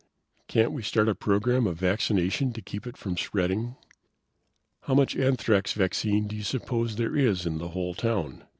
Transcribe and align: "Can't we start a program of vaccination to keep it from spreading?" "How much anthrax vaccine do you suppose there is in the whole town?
"Can't 0.47 0.71
we 0.71 0.81
start 0.81 1.07
a 1.07 1.13
program 1.13 1.67
of 1.67 1.77
vaccination 1.77 2.53
to 2.53 2.61
keep 2.63 2.87
it 2.87 2.97
from 2.97 3.15
spreading?" 3.15 3.75
"How 4.85 4.95
much 4.95 5.15
anthrax 5.15 5.73
vaccine 5.73 6.25
do 6.27 6.35
you 6.35 6.41
suppose 6.43 6.95
there 6.95 7.15
is 7.15 7.45
in 7.45 7.59
the 7.59 7.67
whole 7.67 7.93
town? 7.93 8.43